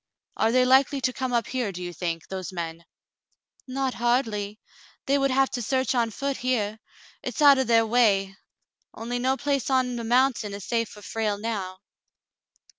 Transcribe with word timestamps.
"Are 0.35 0.51
they 0.51 0.65
likely 0.65 0.99
to 1.01 1.13
come 1.13 1.31
up 1.31 1.45
here, 1.45 1.71
do 1.71 1.83
you 1.83 1.93
think, 1.93 2.27
those 2.27 2.51
men 2.51 2.79
P" 2.79 2.85
Not 3.71 3.93
hardly. 3.93 4.59
They 5.05 5.19
would 5.19 5.29
have 5.29 5.51
to 5.51 5.61
search 5.61 5.93
on 5.93 6.09
foot 6.09 6.37
here. 6.37 6.79
It's 7.21 7.39
out 7.39 7.59
of 7.59 7.67
their 7.67 7.85
way; 7.85 8.35
only 8.95 9.19
no 9.19 9.37
place 9.37 9.69
on 9.69 9.97
the 9.97 10.03
mountain 10.03 10.55
is 10.55 10.65
safe 10.65 10.89
for 10.89 11.03
Frale 11.03 11.37
now." 11.37 11.81